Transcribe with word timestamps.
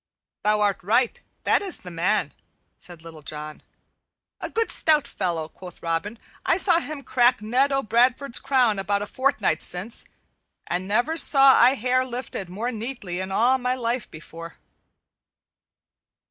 "Thou 0.43 0.61
art 0.61 0.81
right; 0.81 1.21
that 1.43 1.61
is 1.61 1.81
the 1.81 1.91
man," 1.91 2.33
said 2.79 3.03
Little 3.03 3.21
John. 3.21 3.61
"A 4.39 4.49
good 4.49 4.71
stout 4.71 5.05
fellow," 5.07 5.47
quoth 5.47 5.83
Robin. 5.83 6.17
"I 6.43 6.57
saw 6.57 6.79
him 6.79 7.03
crack 7.03 7.39
Ned 7.39 7.71
o' 7.71 7.83
Bradford's 7.83 8.39
crown 8.39 8.79
about 8.79 9.03
a 9.03 9.05
fortnight 9.05 9.61
since, 9.61 10.05
and 10.65 10.87
never 10.87 11.17
saw 11.17 11.53
I 11.53 11.75
hair 11.75 12.03
lifted 12.03 12.49
more 12.49 12.71
neatly 12.71 13.19
in 13.19 13.31
all 13.31 13.59
my 13.59 13.75
life 13.75 14.09
before." 14.09 14.55